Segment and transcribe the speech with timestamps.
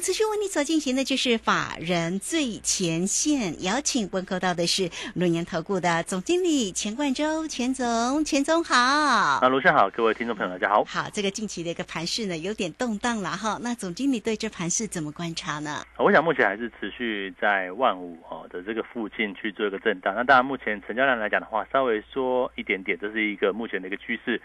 [0.00, 8.74] 好，持续为你所进行的就是法人最前线，邀请问候到的是轮研投顾的总经理钱冠洲，钱总，钱总好。
[8.74, 10.82] 啊，卢生好，各位听众朋友大家好。
[10.84, 13.58] 好，这个近期的一个盘势呢，有点动荡了哈。
[13.60, 15.84] 那总经理对这盘势怎么观察呢？
[15.98, 20.14] 我想目前还是持续在万五哈的这个附近去做一个震荡。
[20.14, 24.40] 那当然，目前成交量来讲的话，稍微缩一点点，这是一个目前的一个趋势。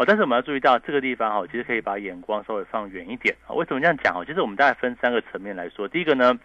[0.00, 3.52] 哦，但是我们要注意到这个地方哈，其实可以把眼光稍微放远一点啊。
[3.52, 4.24] 为什么这样讲哦？
[4.24, 5.86] 其实我们大概分三个层面来说。
[5.86, 6.38] 第一个呢，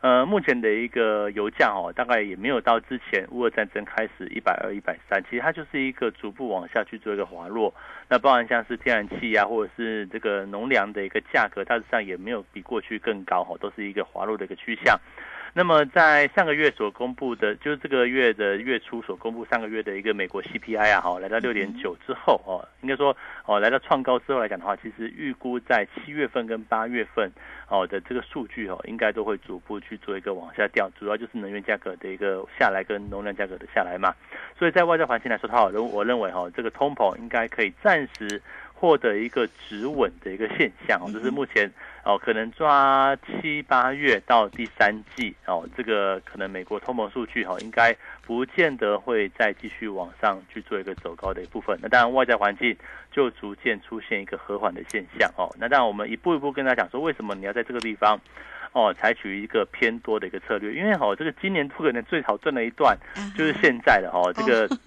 [0.00, 7.74] 呃，目前的一个油价哦，大概也没有到之前乌俄战争开始一百二、一百三，其实它就是一个逐步往下去做一个滑落。
[8.08, 14.96] 那包含像是天然气啊，或者是这个农粮的一个价格，大致上也没有比过去更高哈，都是一个滑落的一个趋向。
[15.52, 27.30] 那么在上个月所公布的，就是这个月的月初所公布上个月的一个美国 CPI 啊，哈，来到六点九之后哦，应该说哦，来到创高之后来讲的话，其实预估在七月份跟八月份
[27.68, 34.14] 哦的这个数据哦，应该都会逐步去做一个往下掉，主要就是能源价格的一个下来跟农粮价格的下来嘛，
[34.56, 38.40] 所以在外在环境来说，的话，我认为哈，这个通膨应该可以暂时。
[38.72, 41.70] 获得一个止稳的一个现象哦，这是目前
[42.04, 51.78] 哦可能抓七八月到第三季哦，这个可能美国通膨数据哈，应该不见得会再继续往上去做一个走高的一部分。
[51.82, 52.76] 那当然外在环境
[53.12, 55.48] 就逐渐出现一个和缓的现象哦。
[55.58, 58.18] 那当然我们一步一步跟他讲说，为什么你要在这个地方
[58.72, 60.72] 哦采取一个偏多的一个策略？
[60.72, 62.96] 因为哦这个今年不可能最好赚的一段
[63.36, 64.68] 就是现在的哦这个。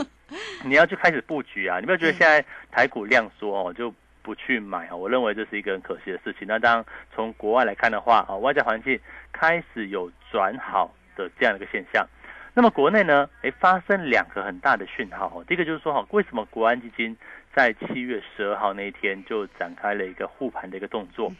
[0.65, 1.79] 你要去开始布局啊！
[1.79, 3.93] 你不要觉得现在台股量缩哦，就
[4.23, 4.95] 不去买啊！
[4.95, 6.47] 我认为这是一个很可惜的事情。
[6.47, 8.99] 那当从国外来看的话啊，外在环境
[9.31, 12.07] 开始有转好的这样的一个现象。
[12.55, 15.43] 那么国内呢，哎，发生两个很大的讯号哦。
[15.47, 17.17] 第一个就是说哈，为什么国安基金
[17.53, 21.31] 在七月十二号那一天就展开了一个护盘的一个动作？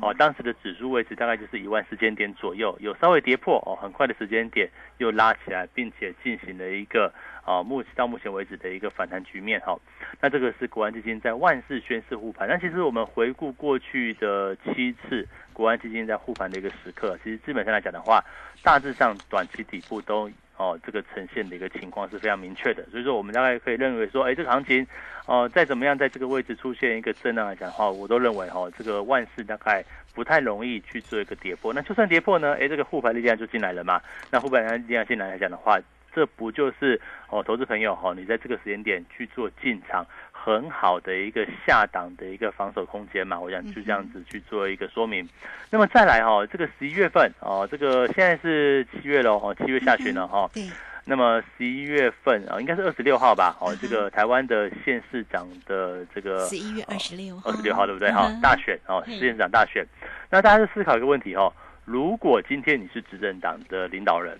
[0.00, 7.12] 哦，当时的指数位置大概就是一万四千点左右，有稍微跌破哦，很快的时间点又拉起来，并且进行了一个。
[7.44, 9.76] 啊，目到目前为止的一个反弹局面哈，
[10.20, 12.48] 那这个是国安基金在万事宣誓护盘。
[12.48, 18.24] 那其实我们回顾过去的七次国安基金在护盘的一个时刻，其实基本上来讲的话，
[18.62, 22.86] 大致上短期底部都哦这个呈现的一个情况是非常明确的。
[22.92, 24.86] 所以说我们大概可以认为说，哎，这个行情
[25.26, 31.74] 哦再怎么样在这个位置出现一个震荡来讲的话，我都认为哈这个万事大概不太容易去做一个跌破。
[31.74, 34.00] 那就算跌破呢，哎，这个护盘力量就进来了嘛。
[34.30, 35.76] 那护盘力量进来来讲的话。
[36.14, 43.40] 这不就是哦，投资朋友哈，你在这个时间点去做进场，很好的一个下档的一个防守空间嘛？
[43.40, 45.26] 我想就这样子去做一个说明。
[45.70, 50.50] 那么再来哈，这个十一月份哦，这个现在是七月了哦，七月下旬了哈。
[50.52, 50.68] 对。
[51.04, 53.56] 那么十一月份啊，应该是二十六号吧？
[53.60, 58.12] 哦，这个台湾的县市长的这个十一月二十六，二十六号对不对？
[58.12, 59.84] 哈，大选哦，县市长大选。
[60.30, 61.52] 那大家就思考一个问题哦，
[61.84, 64.38] 如果今天你是执政党的领导人。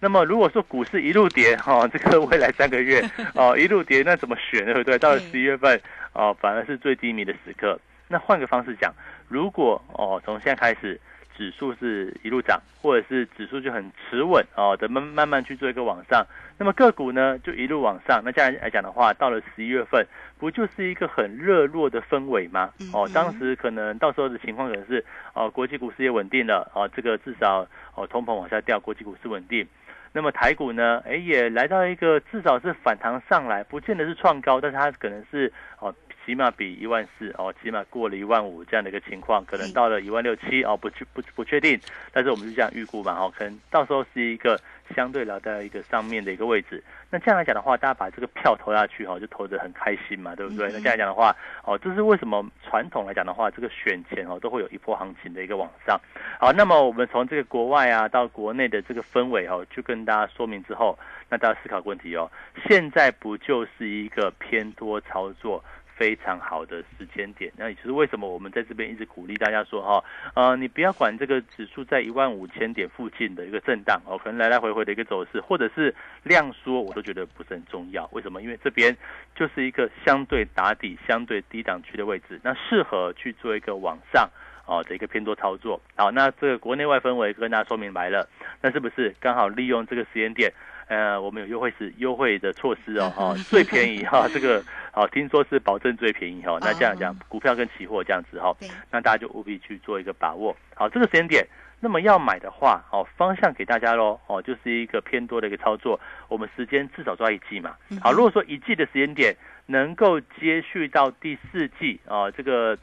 [0.00, 3.02] 那么如果说股市一路跌哈，这个未来三个月
[3.34, 4.98] 哦一路跌，那怎么选对不对？
[4.98, 5.78] 到了十一月份
[6.14, 7.78] 哦，反而是最低迷的时刻。
[8.08, 8.92] 那换个方式讲，
[9.28, 10.98] 如果哦从现在开始
[11.36, 16.26] 指数是一路涨，或者是指数就很持稳哦，等慢慢慢去做一个往上，
[16.58, 18.22] 那么个股呢就一路往上。
[18.24, 20.04] 那这样来讲的话，到了十一月份，
[20.38, 22.70] 不就是一个很热络的氛围吗？
[22.92, 29.66] 哦，当时可能到时候的情况可能是哦，国际股市也稳定了哦，这个至少哦通膨往下掉，国际股市稳定。
[30.12, 31.02] 那么台股呢？
[31.06, 35.94] 哎，也来到一个至少是反弹上来，不见得是创高，但是它可能是哦。
[36.30, 41.76] 起码比一万四哦，起码过了一万五这样的一个情况，可能到了一万六七哦，不确不不确定，
[42.12, 44.56] 但是我们就这样预估嘛，哦，可能到时候是一个
[44.94, 46.80] 相对来到一个上面的一个位置。
[47.10, 50.68] 那这样来讲的话，大家把这个票投下去哈，就投得很开心嘛，对不对？
[50.68, 51.34] 那这样来讲的话，
[51.64, 56.00] 哦，这是为什么传统来讲的话，这个选前哦都会有一波行情的一个往上。
[56.38, 60.96] 好，那么我们从这个国外啊到国内的这个氛围哦，就跟大家说明之后，
[61.28, 62.30] 那大家思考问题哦，
[62.68, 65.64] 现在不就是一个偏多操作？
[66.00, 70.02] 非常好的时间点，那也就是为什么我们在这边一直鼓励大家说哈，
[70.34, 78.08] 呃，你不要管这个指数在一万五千点附近的一个震荡哦，可能来来回回的一个走势，或者是量缩，我都觉得不是很重要。
[78.12, 78.40] 为什么？
[78.40, 78.96] 因为这边
[79.34, 84.26] 就是一个相对打底、相对低档区的位置，那适合去做一个往上
[84.64, 85.78] 哦的一个偏多操作。
[85.96, 88.26] 好，那这个国内外氛围跟大家说明白了，
[88.62, 90.50] 那是不是刚好利用这个时间点？
[90.90, 94.60] 呃，我们有优惠是优惠的措施哦，哈，最便宜哈，这个
[94.90, 96.58] 好，听说是保证最便宜哈。
[96.60, 98.52] 那这样讲，股票跟期货这样子哈，
[98.90, 100.56] 那大家就务必去做一个把握。
[100.74, 101.46] 好，这个时间点，
[101.78, 106.00] 那么要买的话，哦，方向给大家喽，哦，就是一个偏多的一个操作。
[106.26, 107.76] 我们时间至少抓一季嘛。
[108.02, 109.36] 好，如果说一季的时间点
[109.66, 112.76] 能够接续到第四季啊，这个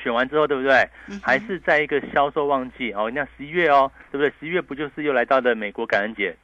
[0.00, 0.88] 选完之后，对不对？
[1.20, 4.32] 还是在一个销售旺季哦，那十一月哦，对不对？
[4.38, 6.36] 十一月不就是又来到了美国感恩节？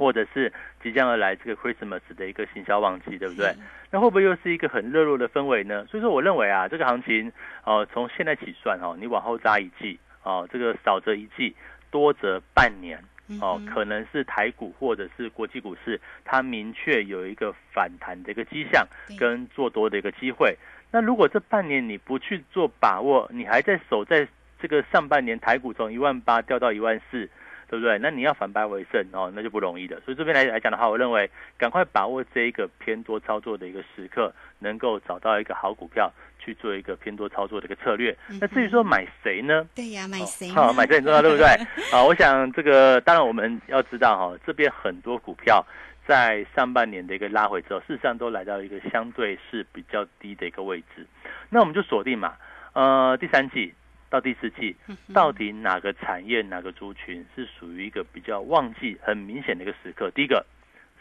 [0.00, 0.50] 或者是
[0.82, 3.54] 即将而来这个 Christmas 的一个行销旺季，对不对？
[3.90, 5.84] 那会不会又是一个很热络的氛围呢？
[5.90, 7.30] 所以说，我认为啊，这个行情
[7.64, 11.54] 哦，从现在起算哦，你往后扎一季哦，这个少则一季，
[11.90, 12.98] 多则半年
[13.42, 18.88] 哦，可能是台股或者是国际股市，它明确有一个反弹的一个迹象
[19.18, 20.56] 跟做多的一个机会。
[20.90, 24.26] 那如果这半年你不去做把握，你还在守在
[24.62, 27.28] 这个上半年台股从一万八掉到一万四。
[27.70, 27.96] 对不对？
[28.00, 30.00] 那你要反败为胜哦，那就不容易的。
[30.00, 38.16] 所以这边来来讲的话，我认为赶快把握这一个偏多操作的一个时刻，能够找到一个好股票去做一个偏多操作的一个策略。
[38.40, 39.64] 那至于说买谁呢？
[39.72, 40.48] 对呀，买谁？
[40.50, 41.46] 好，买谁很重要，对不对？
[41.96, 45.64] 啊，我想这个当然我们要知道哈，这边很多股票
[46.08, 51.06] 在上半年的一个拉回之后，事实上都来到一个相对是比较低的一个位置。
[51.50, 52.34] 那我们就锁定嘛，
[52.72, 53.72] 呃，第三季。
[54.10, 54.74] 到第四季，
[55.14, 60.10] 到底哪个产业、哪个族群是属于一个比较旺季、很明显的一个时刻？
[60.10, 60.44] 第一个，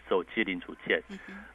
[0.08, 1.02] 手机零组件。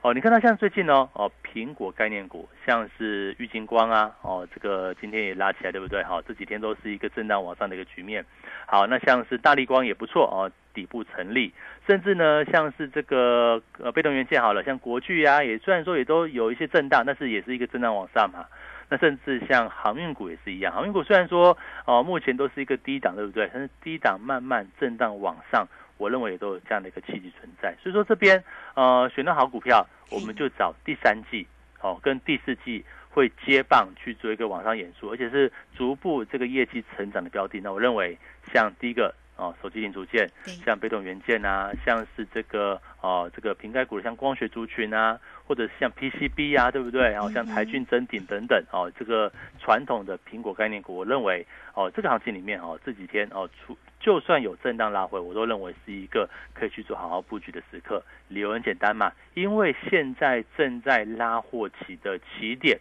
[0.02, 6.02] 哦，你看到像最近哦，哦，苹果概念股，像是玉金光啊，哦，这个今天也拉起来，对不对？
[6.02, 8.24] 好，这几天都是一个震荡往上的一个局面。
[8.66, 11.52] 好，那像是大力光也不错哦，底部成立，
[11.86, 18.44] 甚至呢，像是这个呃被动元件好了，像国巨啊，也虽然说也都有一些震荡，但是也是一个震荡往上嘛。
[18.88, 23.50] 那甚至像航运股也是一样，航运股虽然说哦目前都是一个低档，对不对？
[23.52, 25.66] 但是低档慢慢震荡往上，
[25.96, 27.74] 我认为也都有这样的一个契机存在。
[27.82, 28.42] 所以说这边
[28.74, 31.46] 呃选到好股票，我们就找第三季
[31.80, 37.60] 哦跟第四季会接棒去做一个往上演出，而且是逐步这个业绩成长的标的。
[37.60, 38.18] 那我认为
[38.52, 39.14] 像第一个。
[39.36, 40.30] 哦，手机零组件，
[40.64, 47.10] 像被动元件啊，像是这个哦，这个瓶盖股的像光学族群啊，或者是像 PCB 啊，对不对？
[47.10, 58.02] 然后像台骏、臻鼎等等哦，这个传统的苹果概念股，我认为哦，这个行情里面哦，这几天哦出就算有震荡拉回，我都认为是一个可以去做好好布局的时刻。
[58.28, 62.78] 理由很简单嘛，因为现在正在拉货期的起点。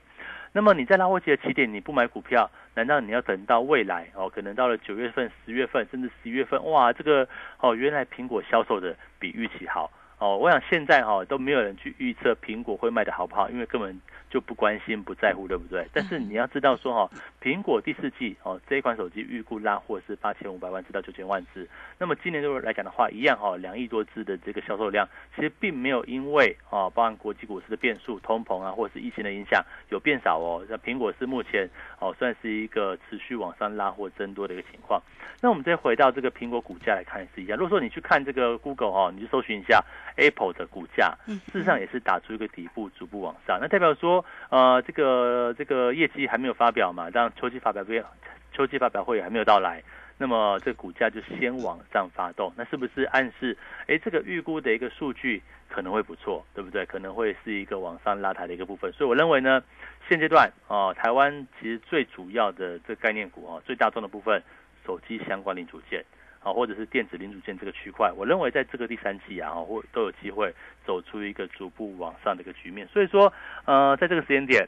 [0.56, 4.30] 那么你在拉货期的起点，你不买股票，难道你要等到未来哦？
[4.30, 7.28] 可能到了九月份、十月份，甚至十一月份，哇，这个
[7.60, 9.92] 哦，原来苹果销售的比预期好
[10.24, 10.38] 哦。
[10.38, 14.00] 我想现在哈都没有人去预测苹果会卖的好不好，因为根本。
[14.34, 15.88] 就不关心不在乎，对不对？
[15.94, 17.08] 但是你要知道说哈，
[17.40, 21.70] 苹果第四季哦这一款手机预估拉货是八千五百万至到九千万只。
[22.00, 30.66] 那么今年度来讲的话，一样哈，两亿多只的这个销售量，其实并没有因为哦，包含国际股市的变数、通膨啊，或者是疫情的影响有变少哦。
[30.68, 31.70] 那苹果是目前
[32.00, 35.00] 哦算是一个持续往上拉货增多的一个情况。
[35.42, 37.56] 那我们再回到这个苹果股价来看也是一样。
[37.56, 39.84] 如果说你去看这个 Google 哦，你就搜寻一下
[40.16, 43.60] Apple 的股价，事实上也是打出一个底部，逐步往上。
[43.62, 44.23] 那代表说。
[44.50, 47.10] 呃，这个这个业绩还没有发表嘛？
[47.10, 48.04] 当秋季发表会，
[48.52, 49.82] 秋季发表会还没有到来，
[50.18, 56.86] 那么这股价就先往上发动，那是不是暗示，哎，这个预估的一个数据可能会不错，对不对？
[56.86, 58.92] 可能会是一个往上拉抬的一个部分。
[58.94, 59.64] 所以我认为呢，
[60.08, 64.42] 现阶段哦，台湾其实最主要的这概念股哦，最大众的部分，
[64.86, 66.04] 手机相关零组件。
[66.44, 70.54] 啊，或者是电子零组件这个区块，我认为在这个第三季啊，或都有机会
[70.86, 72.86] 走出一个逐步往上的一个局面。
[72.88, 73.32] 所以说，
[73.66, 74.68] 呃，在这个时间点，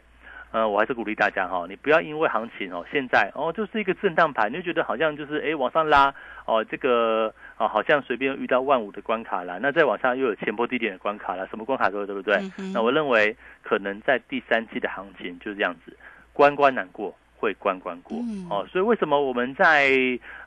[0.51, 6.15] 呃，我还是鼓励大家哈，你不要因为行情哦，现在哦就是一个震荡盘，你就觉得好像就是哎往上拉
[6.46, 12.39] 哦，这个哦好像随便遇到万五的关卡啦，那再往上又有前波低点的关卡啦，什么关卡都有，对不对？
[12.74, 15.98] 那我认为可能在第三季的行情就是这样子，
[16.32, 17.13] 关关难过。
[17.38, 18.18] 会关关过
[18.50, 19.92] 哦，所以为什么我们在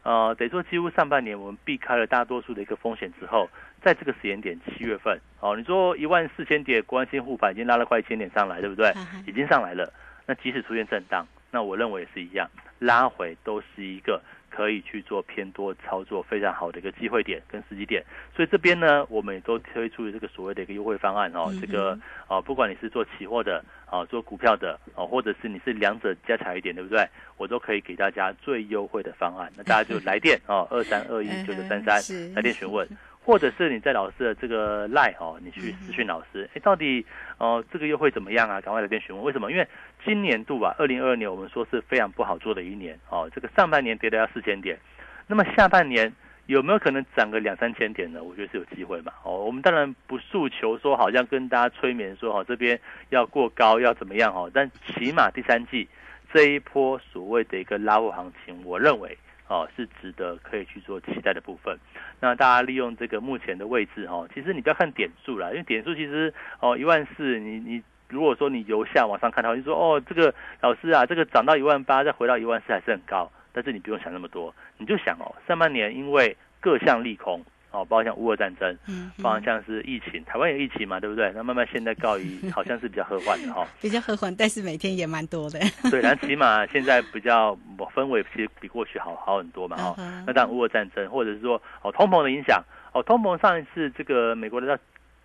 [0.02, 3.48] 呃，得说几乎上半年我们避开了大多数的一个风险之后，
[3.82, 8.92] 在这个时间点七月份哦，你说一万四千点关心护盘已经拉了快一千点上来，对不对？
[9.26, 9.92] 已经上来了。
[10.26, 14.20] 那即使出现震荡，那我认为也是一样，拉回都是一个。
[14.50, 18.02] 可以去做偏多操作，非常好的一个机会点跟时机点，
[18.34, 21.52] 所以这边呢，我们也都推出这个所谓的一个优惠方案哦。
[21.60, 27.06] 这个啊，不管你是做期货的啊，做股票的啊，或者是你是两者加起来一点，对不对？
[27.36, 29.52] 我都可以给大家最优惠的方案。
[29.56, 32.00] 那大家就来电 哦，二三二一九九三三
[32.34, 32.88] 来电询问。
[33.28, 37.04] 或者是你在老师的这个赖哦，你去咨询老师，哎，到底
[37.36, 38.58] 哦这个又会怎么样啊？
[38.58, 39.52] 赶快来电询问，为什么？
[39.52, 39.68] 因为
[40.02, 44.78] 今年度啊，二零二二年我们说是非常不好做的一年哦，这个上半年跌了要四千点，
[45.26, 46.10] 那么下半年。
[46.46, 48.24] 有没有可能涨个两三千点呢？
[48.24, 49.12] 我觉得是有机会嘛。
[49.22, 52.80] 哦，我们当然不诉求说好像跟大家催眠说哦这边
[53.10, 55.86] 要过高要怎么样哦，但起码第三季
[56.32, 59.18] 这一波所谓的一个拉货行情，我认为
[59.48, 61.76] 哦是值得可以去做期待的部分。
[62.20, 73.30] 那大家利用这个目前的位置哦，其实你不要看点数啦，因为点数其实哦一万四，你你如果说你由下往上看的话，你说哦这个老师啊，这个涨到一万八再回到一万四还是很高。
[73.50, 81.30] 但是你不用想那么多，你就想哦，上半年因为各项利空哦，包括像乌俄战争，嗯，包括像是疫情，台湾有疫情嘛，对不对？
[81.34, 85.58] 那慢慢现在告一， 好像是比较和缓的哈，比较和缓，但是每天也蛮多的。
[85.90, 87.56] 对，但 起码现在比较
[87.94, 89.94] 氛围其实比过去好好很多嘛哈。
[90.26, 94.78] 那当然乌俄战争，或者是说哦通膨的影响哦，通膨上一次这个美国的。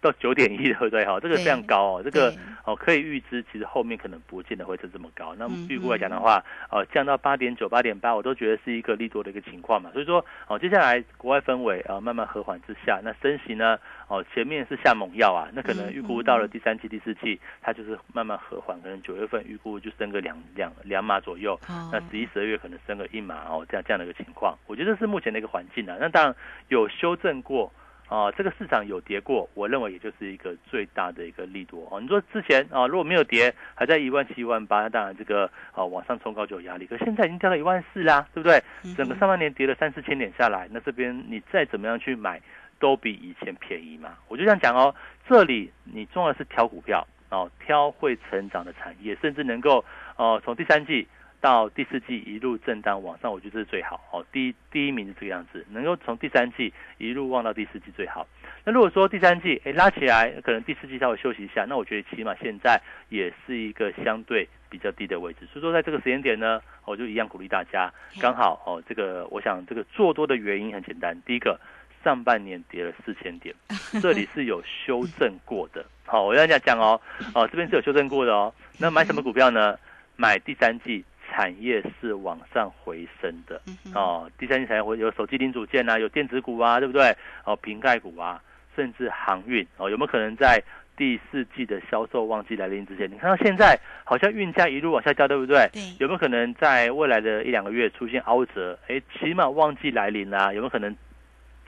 [0.03, 1.05] 到九点一，对不对？
[1.05, 2.01] 哈，这个非常高哦。
[2.03, 2.31] 这个
[2.65, 5.33] 哦，可以预知，其实后面可能不见得会是这么高。
[5.39, 9.89] 那预估来讲的话，哦，降到八点九、八点八，我都觉得是一个利多的一个情况嘛。
[9.93, 13.79] 所以说，哦，接下来国外氛围啊慢慢和缓之下，那升息呢，
[14.10, 21.57] 哦，前面是下猛药啊，那可能预估到了第三季、第四季，它就是慢慢和缓，可能九月份预估就升个两两两码左右。
[21.91, 25.95] 那十一、十二月可能升个一码哦，这样这样的一个情况，我觉得是目前的一个环境啊。
[25.98, 26.36] 那当然
[26.67, 27.72] 有修正过。
[28.07, 32.00] 啊，这个市场有跌过，我认为也就是一个最大的一个利多哦。
[32.00, 36.86] 你说之前啊，如果没有跌，还在一万七、一万八，当然这个啊往上冲高就有压力。
[36.86, 38.62] 可现在已经掉到一万四啦，对不对？
[38.95, 42.39] 整个上半年跌了三四千点下来，那这边你再怎么样去买，
[42.79, 44.17] 都比以前便宜嘛。
[44.27, 44.93] 我就这样讲哦，
[45.27, 49.83] 这里你重要是挑股票哦，挑会成长的产业，甚至能够
[50.17, 51.07] 哦从第三季。
[51.43, 54.25] 到第四季一路震荡往上，我觉得是最好哦。
[54.31, 58.25] 第一第一名是这个样子，能够从第三季一路望到第四季最好。
[58.63, 65.39] 那如果说第三季哎拉起来，可能第四季稍微休息一下，那我觉得起码现在也是一个相对比较低的位置。
[65.51, 71.59] 所以说在这个时间点呢，我就一样鼓励大家，刚好哦这个我想这个做多的原因很简单，第一个
[72.05, 73.53] 上半年跌了四千点，
[74.01, 75.85] 这里是有修正过的。
[76.05, 77.01] 好，我要讲讲哦
[77.35, 78.53] 哦这边是有修正过的哦。
[78.79, 79.77] 那买什么股票呢？
[80.15, 81.03] 买第三季。
[81.33, 83.59] 产业是往上回升的
[83.95, 87.15] 哦，第三季产业会有手机零组件啊，有电子股啊，对不对？
[87.43, 88.39] 哦，瓶盖股啊，
[88.75, 90.61] 甚至航运哦，有没有可能在
[90.95, 93.09] 第四季的销售旺季来临之前？
[93.09, 93.75] 你看到现在
[94.05, 95.67] 好像运价一路往下掉，对不对？
[95.73, 95.81] 对。
[95.99, 98.77] 有没有可能在未来的一两个月出现凹折？
[98.87, 100.95] 哎，起码旺季来临啦，有没有可能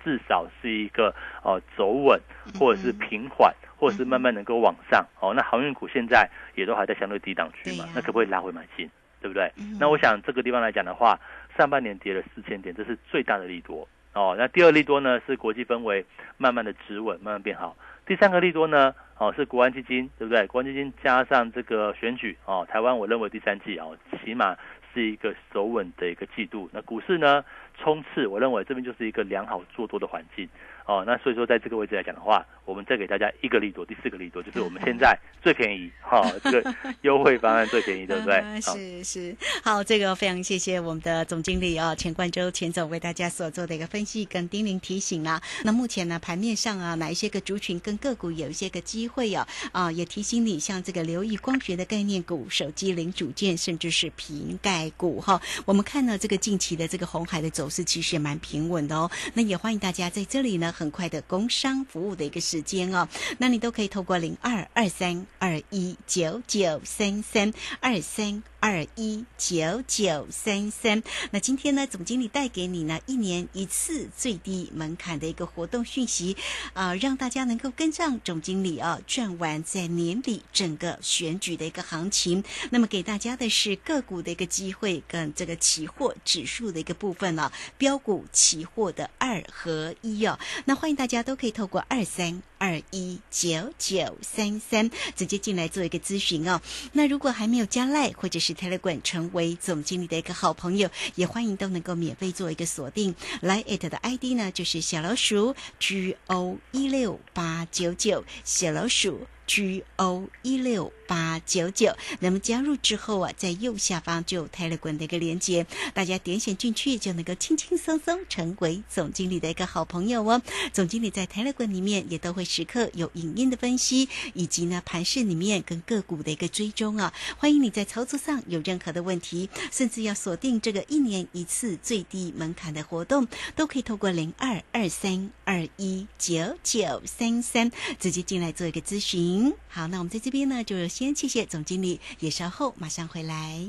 [0.03, 2.21] 至少是一个哦走稳，
[2.59, 5.03] 或者是平缓，或者是慢慢能够往上？
[5.19, 8.87] 哦，那航运股现在也都还在相对低档区嘛，那可不可以拉回买进？
[9.25, 9.51] 对不对？
[9.79, 11.19] 那我想这个地方来讲的话，
[11.57, 14.35] 上半年跌了四千点，这是最大的利多哦。
[14.37, 16.05] 那第二利多呢是国际氛围
[16.37, 17.75] 慢慢的止稳，慢慢变好。
[18.05, 20.45] 第三个利多呢，哦是国安基金，对不对？
[20.45, 24.55] 国安基金加上这个选举哦，台湾我认为第三季哦，起码
[24.93, 26.69] 是一个守稳的一个季度。
[26.71, 27.43] 那股市呢
[27.77, 30.47] 冲刺，我认为这边就是一个良好做多的环境。
[30.87, 38.61] 哦，那所以说在这个位置来讲的话，我们再给大家一个利多，第四个利多就是我们现在最便宜哈， 这个优惠方案最便宜，对不对？
[38.61, 45.41] 是是，好，这个非常谢谢我们的总经理啊，钱冠洲钱总为大家所做的一个分析跟叮咛提醒啊。
[45.63, 49.47] 那目前呢，盘面上啊，哪一些个族群跟个股有一些个机会啊？
[49.71, 55.41] 啊，也提醒你，像这个留意光学的概念股、手机零组件，甚至是瓶盖股哈。
[55.65, 59.09] 我们看到，这个近期的这个红海的走势其实也蛮平稳的哦。
[59.33, 60.71] 那也欢迎大家在这里呢。
[60.71, 63.07] 很快的工商服务的一个时间哦，
[63.39, 68.43] 那你都可以透过零二二三二一九九三三二三。
[68.61, 76.35] 二一九九三三，那今天呢，总经理带给你呢一年一次最低门槛的一个活动讯息，
[76.73, 82.43] 啊，让大家能够跟上总经理啊赚完在年底整个选举的一个行情。
[82.71, 90.39] 那么给大家的是个股的一个机会，跟这个期货指数的一个部分呢，标股期货的二合一哦。
[90.65, 92.41] 那欢迎大家都可以透过二三。
[92.57, 96.61] 二一九九三三，直接进来做一个咨询哦。
[96.93, 103.13] 那如果还没有加赖或者是 Telegram 成为总经理的一个好朋友，也欢迎都能够免费做一个锁定。
[103.41, 109.27] 来 it 的 ID 呢，就是小老鼠 G O 一六八九九，小老鼠。
[109.47, 111.95] G O 一六八九九。
[112.19, 120.41] 那么加入之后啊，在右下方就有 Telegram 的一个连接，大家点选进去就能够轻轻松松成为总经理的一个好朋友哦。
[120.73, 127.13] 总经理在 Telegram 里面也都会时刻有影音的分析，以及呢盘市里面跟个股的一个追踪啊。
[127.37, 139.34] 欢迎你在操作上有任何的问题，甚至要锁定这个一年一次最低门槛的活动，都可以透过零二二三二一九九三三直接进来做一个咨询。
[139.67, 143.59] 好，那我们在这边呢，就先谢谢总经理，也稍后马上回来。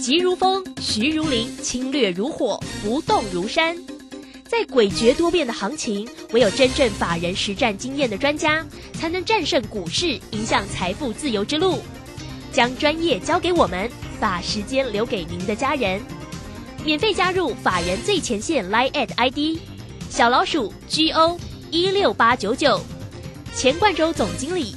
[0.00, 3.76] 急如风，徐如林，侵略如火，不动如山。
[4.46, 11.80] 在诡谲多变的行情，唯有真正法人实战经验的专家，才能战胜股市，迎向财富自由之路。
[12.52, 16.00] 将专业交给我们，把时间留给您的家人。
[16.84, 19.58] 免费加入法人最前线 Line at ID
[20.10, 22.78] 小老鼠 G O 一六八九九，
[23.56, 24.76] 钱冠洲总经理，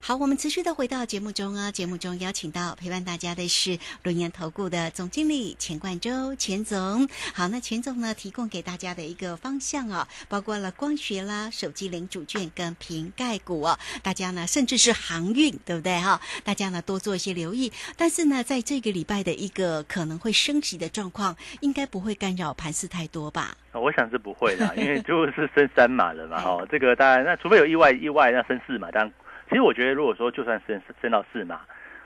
[0.00, 7.06] 好，我们持续的回到节目中啊，节目中邀请到陪伴大家的是轮研投顾的总经理钱冠洲钱总。
[7.34, 16.18] 好，那钱总呢提供给大家的一个方向啊，包括了光学啦、手机零组件跟瓶盖股哦，大家呢甚至是航运，对不对哈？
[16.42, 17.70] 大家呢多做一些留意。
[17.96, 23.54] 但是呢，在这个礼拜的一个可能会升级的状况，应该不会干扰盘势太多吧？
[23.74, 29.12] 我想是不会的，因为 就是升三码了嘛，哦，这个当然，那除非有意外，意外那升四码，当然。
[29.48, 31.60] 其实我觉得，如果说就算升升到四码，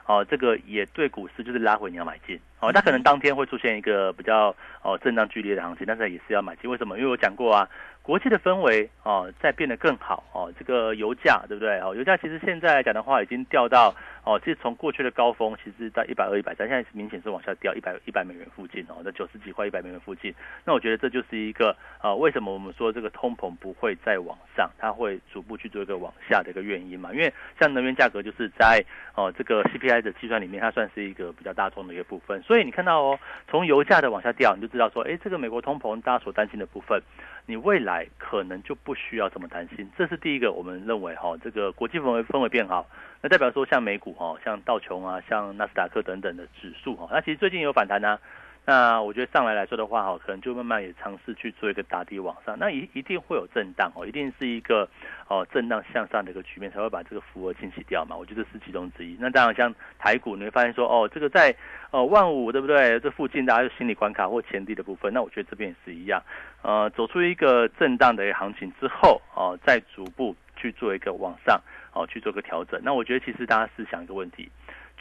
[0.07, 6.71] 哦，这个也对股市就是拉回你要买进，哦，那可能当天会出现一个比较哦震荡剧烈的行情，但是也是要买进。
[6.71, 6.99] 为什么？
[6.99, 7.69] 因为我讲过啊，
[8.03, 11.79] 国际的氛围哦在变得更好哦，这个油价对不对？
[11.81, 13.95] 哦，油价其实现在来讲的话，已经掉到。
[14.25, 20.33] 哦，其实从过去的高峰，其实在一百二、一百三，现在明显是往下掉，一百一百美元附近哦，在九十几块、一百美元附近。
[20.65, 27.13] 那我觉得这就是一个呃，为什么我们说这个通膨不会再往上，它会逐步去做一个往下的一个原因嘛？
[27.13, 28.81] 因为像能源价格就是在
[29.17, 32.41] 哦这个 CPI 的计算里面，它算是一个比较大众的一个部分。
[32.43, 37.03] 所以你看到哦，从油价的往下掉，你就知道说，哎，这个美国通膨大家所担心的部分，
[37.47, 39.91] 你未来可能就不需要这么担心。
[39.97, 42.87] 这是第一个，我们认为哈，这个国际氛围氛围变好。
[43.21, 48.19] 那代表说，像美股哈，像道琼啊，像纳斯达克等等的指数哈，那其实最近有反弹呢。
[48.65, 52.57] 那我觉得上来来说的话哈，可能就慢慢也尝试去做一个打底往上。
[52.59, 54.89] 那一一定会有震荡哦，一定是一个
[55.27, 58.17] 哦震荡向上的一个局面，才会把这个浮额清洗掉嘛。
[58.17, 59.17] 我觉得是其中之一。
[59.19, 61.55] 那当然像台股，你会发现说哦，这个在
[61.91, 63.01] 哦万五对不对？
[63.01, 66.23] 这附近大家有心理关卡或前低的部分，那我觉得这边也是一样。
[66.63, 71.61] 呃，走出一个震荡的一个行情之后哦，再逐步去做一个往上。
[71.95, 72.81] 哦，去做个调整。
[72.83, 74.49] 那我觉得其实大家是想一个问题，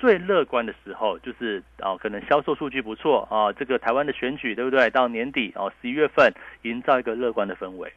[0.02, 4.90] 最乐观的时候就是哦，可能销售数据不错啊，这个台湾的选举对不对？
[4.90, 6.34] 到年底哦，十一月份
[6.64, 7.94] 营造一个乐观的氛围。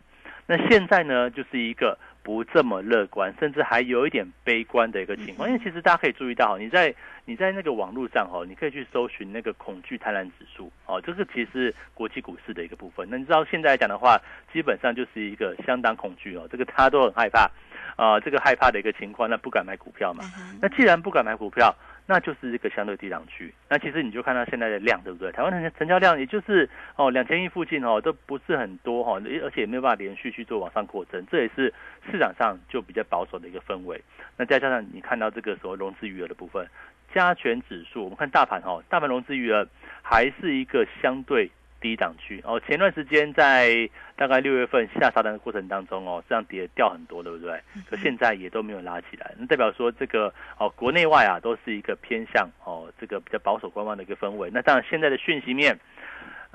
[0.47, 5.49] 那现在呢，就是一个不这么乐观，甚至还有一点悲观的一个情况。
[5.49, 13.09] 因为其实大家可以注意到，你在你在那个网络上哦，你可以去搜寻那个恐惧贪婪指数哦，这个其实国际股市的一个部分。
[13.11, 14.21] 那你知道现在来讲的话，
[14.53, 17.51] 基本上就是一个相当恐惧哦，这个大家都很害怕。
[17.97, 20.25] 啊，这个害怕的一个情况，那不敢买股票嘛？
[20.61, 21.73] 那既然不敢买股票，
[22.07, 23.53] 那就是一个相对低档区。
[23.69, 25.33] 那其实你就看到现在的量，对不对？
[25.33, 31.73] 台湾的成交量也就是哦两千亿附近哦，都不是很多哈，而且也没有办法连续去做往上扩增，这也是
[32.11, 34.03] 市场上就比较保守的一个氛围。
[34.37, 36.67] 那再加上你看到这个所谓融资余额的部分，
[37.15, 39.67] 加权指数，我们看大盘哈，大盘融资余额
[40.03, 41.51] 还是一个相对。
[41.85, 47.61] 低档区哦，前段时间在大概六月份下杀的过程当中哦，这样跌掉很多，对不对？
[47.91, 54.49] 可现在也都没有拉起来，那代表说这个哦，国内外啊都是一个偏向哦，这个比较保守观望的一个氛围。
[54.51, 55.79] 那当然现在的讯息面。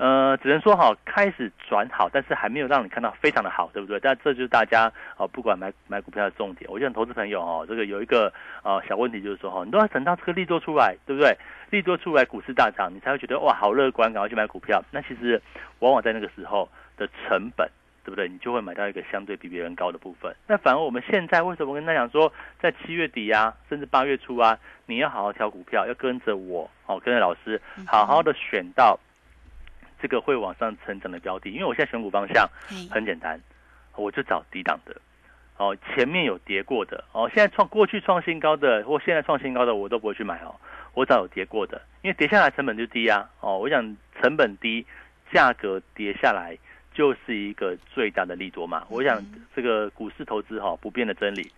[0.00, 4.00] 呃，只能说哈，开始转好，但是还没有让你看到非常的好，对不对？
[4.00, 6.70] 但这就是大家哦，不管买买股票的重点。
[6.72, 8.32] 我想投资朋友哦，这个有一个
[8.62, 11.36] 呃小问题，就是说哈，你都要等到这个利多出来，对不对？
[11.68, 14.82] 利多出来，股市大涨，你才会觉得哇，好乐观，赶快去买股票。
[14.90, 15.38] 那其实
[15.80, 17.68] 往往在那个时候的成本
[18.02, 18.26] 对不对？
[18.26, 20.34] 你就会买到一个相对比别人高的部分。
[20.46, 28.98] 那反而我们现在为什么跟他讲说，在七月底啊，甚至八月初啊，你要好好挑股票，要跟着我哦，跟着老师，好好的选到
[30.00, 31.50] 这个会往上成长的标的。
[31.50, 32.48] 因为我现在选股方向
[32.90, 33.40] 很简单，
[33.96, 34.96] 我就找低档的。
[35.56, 40.56] 哦，前面有跌过的哦，现在创过去创新高的或现在创新高的我都不会去买哦，
[40.94, 43.28] 我找有跌过的，因为跌下来成本就低啊。
[43.40, 44.86] 哦，我想成本低，
[45.30, 46.56] 价格跌下来
[46.94, 48.86] 就是一个最大的利多嘛。
[48.88, 49.22] 我想
[49.54, 51.52] 这个股市投资哈不变的真理，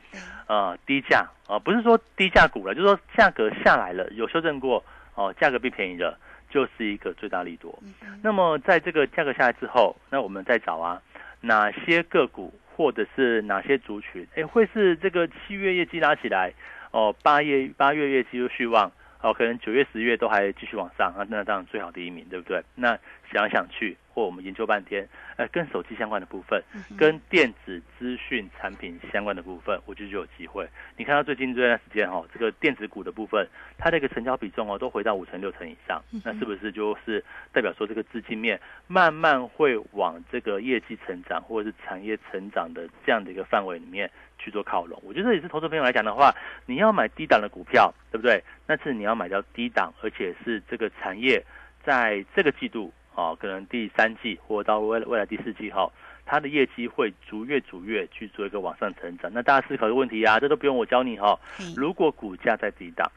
[0.48, 6.18] 啊，低价啊不是说低价股了，就是说价格下来了有修正过哦，价格变便宜了
[6.52, 7.76] 就是一个最大利多。
[8.22, 11.00] 那么在这个价格下来之后，那我们再找啊
[11.40, 12.52] 哪些个股。
[12.74, 14.26] 或者是哪些族群？
[14.34, 16.50] 哎，会是这个七月业绩拉起来，
[16.90, 22.62] 哦，八月八月业绩又续旺，哦，可能九月十月都还继续往上啊，那当然最好第一名，对不对？
[22.74, 22.98] 那
[23.30, 23.94] 想想去。
[24.12, 26.62] 或我们研究半天，呃，跟手机相关的部分，
[26.98, 30.68] 跟电子资讯产品相关的部分，我觉得就有机会。
[30.98, 33.48] 你看到最近这段时间哈，这个电子股的部分，
[33.78, 45.00] 它的一个成交比重哦，都回到五成六成以上，那是不是就是代表说这个资金面慢慢会往这个业绩成长或者是产业成长的这样的一个范围里面去做靠拢？
[45.02, 46.34] 我觉得也是投资朋友来讲的话，
[46.66, 48.42] 你要买低档的股票，对不对？
[48.66, 51.42] 那是你要买到低档，而且是这个产业
[51.82, 52.92] 在这个季度。
[53.14, 55.90] 哦，可能第三季或到未未来第四季哈，
[56.24, 59.30] 它的业绩会逐月逐月去做一个往上成长。
[59.34, 61.38] 那大家思考的问题啊，这都不用我教你哈。
[61.76, 63.10] 如果股价在低档，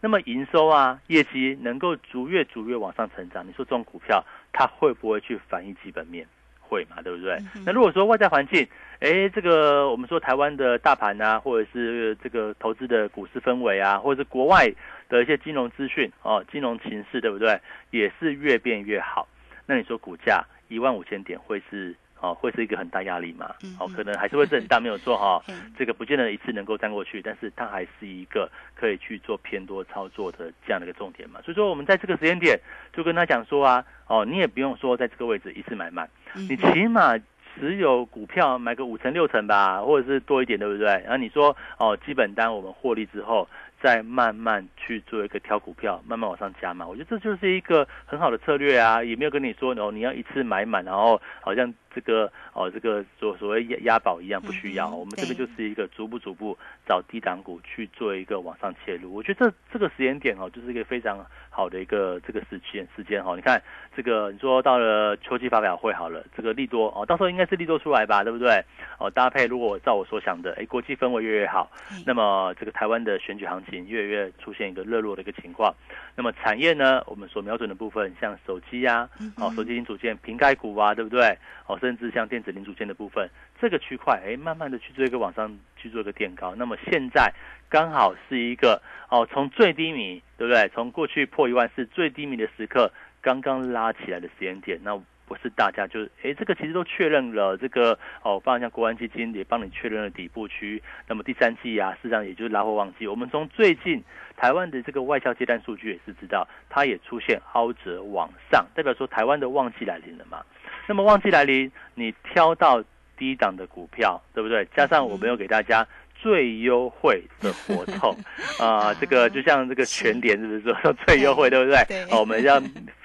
[0.00, 6.26] 那么营收啊、业绩能够逐月逐月往上成长，你说这种股票它会不会去反映基本面？
[6.70, 7.38] 会嘛，对不对？
[7.64, 8.68] 那如果说外在环境，
[9.00, 14.70] 哎，这个我们说台湾的大盘啊，或者是这个投资的股市氛围啊，或者是国外
[15.08, 17.58] 的一些金融资讯哦，金融情势，对不对？
[17.90, 19.26] 也是越变越好。
[19.68, 23.54] 那你说股价一万五千点会是哦，会是一个很大压力嘛？
[23.78, 25.40] 哦，可能还是会是很大，没有错哈。
[25.78, 31.40] 这个不见得一次能够站过去，但是它还是一个可以去做偏多操作的这样的一个重点嘛。
[31.42, 32.58] 所以说，我们在这个时间点
[32.92, 37.16] 就跟他讲说啊，哦，你也不用说在这个位置一次买满，你起码
[37.54, 40.86] 持有股票买个五成六成吧，或者是多一点，对不对？
[40.86, 43.46] 然后你说哦，基本单我们获利之后。
[43.80, 54.88] 再慢慢去做一个挑股票，慢慢往上加嘛，我觉得这就是一个很好的策略啊，也没有跟你说哦，你要一次买满，然后好像这个哦，这个所所谓押押宝一样，不需要。
[54.88, 56.56] 我们这边就是一个逐步逐步
[56.86, 63.34] 找低档股去做一个往上切入，我觉得这这个时间点哦，就是一个非常好的一个这个时间时间哈。
[63.34, 63.60] 你看
[63.96, 68.62] 这个，你说到了秋季发表会好了，这个利多哦，到时候应该是利多出来吧，对不对？
[68.98, 71.70] 哦，搭配如果照我所想的，哎，国际氛围越越好，
[72.06, 73.78] 那么这个台湾的选举行情。
[73.88, 75.74] 越来越出现一个热络的一个情况，
[76.14, 77.02] 那么产业呢？
[77.06, 81.38] 我们所瞄准的部分，像手机呀，哦，手机零组件、瓶盖股啊，对不对？
[81.66, 83.26] 哦，甚甚至像电子零组件的部分，
[83.58, 86.54] 这个区块，哎，慢慢的去做一个往上去做一个垫高。
[86.54, 87.32] 那么现在
[87.70, 90.68] 刚好是一个哦，从最低迷，对不对？
[90.74, 95.00] 从过去破一万四最低迷的时刻，刚刚拉起来的时间点，那。
[95.28, 100.82] 不是大家就哎，这个其实都确认了，这个哦，包括像国安基金也帮你确认了底部区。
[101.06, 103.06] 那么第三季啊，事实上也就是拉货旺季。
[103.06, 104.02] 我们从最近
[104.38, 110.42] 台湾的这个外销接单数据也是知道，它也出现凹折往上，代表说台湾的旺季来临了嘛。
[110.88, 112.82] 那么旺季来临，你挑到
[113.18, 114.64] 低档的股票，对不对？
[114.74, 115.86] 加上我没有给大家
[116.20, 118.16] 最优惠的活动
[118.58, 122.06] 啊，这个就像这个全点，是不是说 最优惠，对不对？
[122.10, 122.60] 我们要。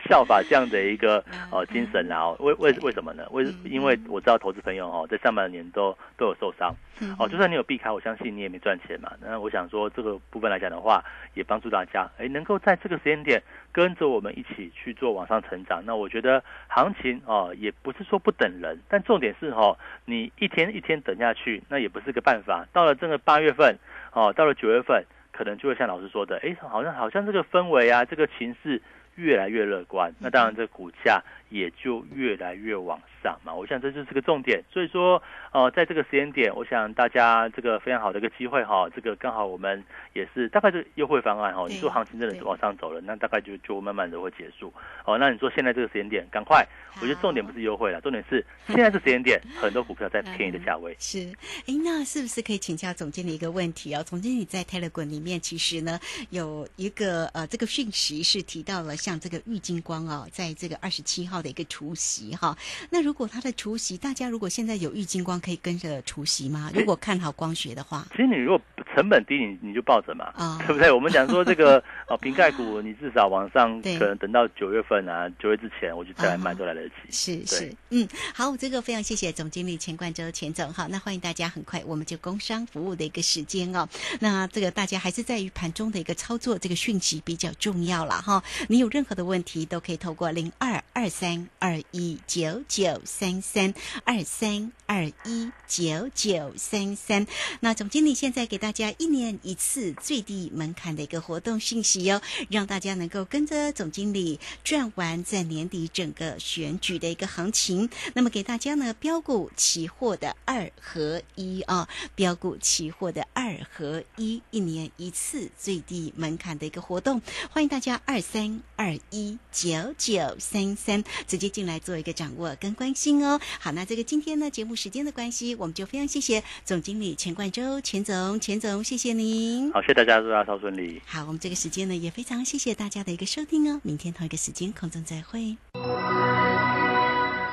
[0.10, 3.26] 效法这样的一个呃精神，然后为为为什么呢？
[3.32, 6.76] 为因为我知道投资朋友哦，在上半年都都有受伤，
[7.18, 9.14] 哦，就算你有避开，我相信你也没赚钱嘛。
[9.22, 11.02] 那我想说这个部分来讲的话，
[11.36, 15.82] 也帮助大家，哎，能够在这个时间点跟着我们一起去做往上成长。
[15.86, 19.74] 那我觉得行情哦，也不是说不等人，但重点是哈，
[20.04, 22.68] 你一天一天等下去，那也不是个办法。
[22.74, 23.78] 到了这个八月份
[24.14, 28.82] 哦，到了九月份，可能就会像老师说的，哎，好像好像这个氛围啊，这个情势。
[29.16, 31.22] 越来越乐观，那当然这股价
[31.54, 33.54] 也就越来越往上嘛。
[33.54, 41.68] 我想这就是个重点，所以说，呃，在这个时间点，我想大家这个非常好的一个机会哈，这个刚好我们也是大概是优惠方案哈。
[41.70, 44.74] 你说行情真的是往上走了，那大概就就慢慢的会结束。
[45.06, 46.68] 哦，那你说现在这个时间点，赶快，
[47.00, 50.96] 我觉得重点不是优惠了，重点是现在这时间点，很多股票在便宜的价位。
[51.00, 51.32] 是，
[51.68, 54.02] 哎，那是不是可以请教总经理一个问题啊？
[54.02, 56.00] 总经理在泰勒滚里面其实呢
[56.32, 58.98] 有一个呃这个讯息是提到了。
[59.04, 62.58] 像这个郁金光哦，在这个二十七号的一个除夕哈。
[62.90, 66.72] 那如果它的除夕，大家如果现在有郁金光，可以跟着除夕吗？
[66.74, 68.60] 如果看好光学的话，其实你如果
[68.96, 70.92] 成本低，你你就抱着嘛，啊对不对？
[70.92, 76.96] 我们讲说这个 哦，瓶盖股你至少往上对可能等到九月份啊，九月之前我就再来卖啊都来得及。
[77.06, 80.88] 对是是，嗯，好，这个非常谢谢总经理钱冠洲钱总哈。
[80.90, 83.88] 那欢迎大家，很快我们就工商服务的一个时间哦。
[84.20, 88.44] 那这个大家还是在于盘中的一个操作，这个讯息比较重要了哈。
[88.68, 97.26] 你有任何的问题，都可以透过零二二三二一九九三三二三二一九九三三。
[97.60, 107.90] 那总经理现在给大家一年一次最低门槛的一个活动信息哦，让大家能够跟着总经理赚完在年底整个选举的一个行情。
[108.14, 123.40] 那么给大家呢标股期货的二合一啊，标股期货的二合一，一年一次最低门槛的一个活动，欢迎大家二三二一九九三三直接进来做一个掌握跟关心哦。
[123.60, 129.72] 好，那这个今天呢节目时间的关系，我们就非常谢谢总经理钱冠洲钱总，钱总谢谢您。
[129.72, 131.02] 好，谢谢大家，祝大家超顺利。
[131.06, 135.58] 好，我们这个时间呢也非常谢谢大家的一个收听哦，明天同一个时间空中再会。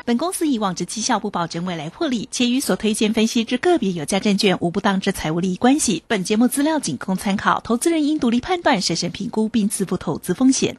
[0.06, 6.02] 本公司以往之绩效不保证未来获利，且与所推荐分析之个别有价证券无不当之财务利益关系。
[6.08, 10.78] 本节目资料仅供参考，投资人应独立判断、审慎评估并自负投资风险。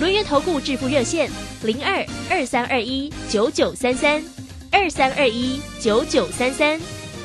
[0.00, 1.30] 轮源投顾致富热线
[1.62, 4.24] 零二二三二一九九三三
[4.72, 6.80] 二三二一九九三三，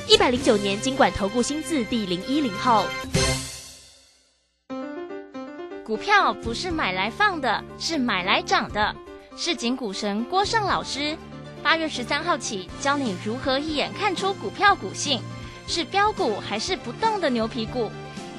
[0.10, 2.86] 一百零九年经管投顾新字第零一零号。
[5.86, 8.94] 股票不是买来放的，是买来涨的。
[9.38, 11.18] 市井股神郭胜老师，
[11.64, 15.22] 八月十三号起教你如何一眼看出股票股性，
[15.66, 17.90] 是标股还是不动的牛皮股，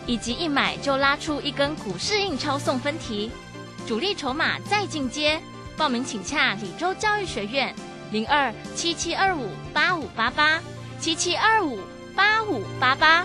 [0.07, 3.31] 以及一买就拉出一根股市印钞送分题，
[3.87, 5.41] 主力筹码再进阶。
[5.77, 7.75] 报名请洽李州教育学院
[8.11, 10.61] 零二七七二五八五八八
[10.99, 11.79] 七七二五
[12.15, 13.25] 八五八八。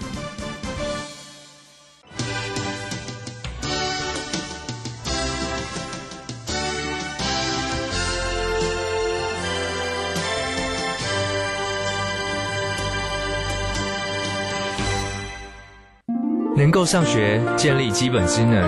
[16.53, 18.61] 能够上学，建立基本职能，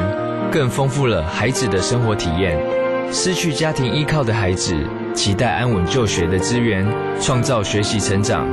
[0.54, 2.56] 更丰富了孩子的生活体验。
[3.12, 4.76] 失去家庭依靠的孩子，
[5.16, 6.88] 期待安稳就学的资源，
[7.20, 8.48] 创造学习成长。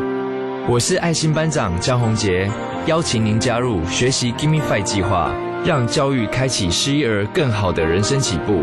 [0.66, 2.50] 我是爱心班长江宏杰，
[2.86, 5.30] 邀请您加入学习 Gimme Five 计划，
[5.62, 8.62] 让教育开启失一儿更好的人生起步。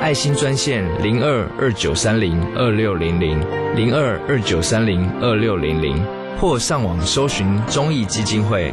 [0.00, 3.38] 爱心专线零二二九三零二六零零
[3.76, 6.02] 零二二九三零二六零零，
[6.40, 8.72] 或上网搜寻中义基金会。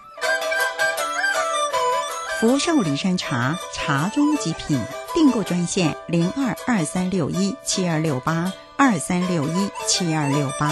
[2.39, 4.79] 福寿礼山茶，茶中极品，
[5.13, 10.71] 订购专线零二二三六一七二六八二三六一七二六八。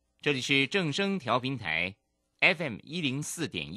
[0.23, 1.95] 这里是正声调平台
[2.41, 3.69] ，FM 一零四点一。